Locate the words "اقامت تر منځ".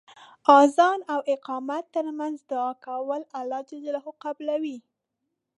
1.35-2.37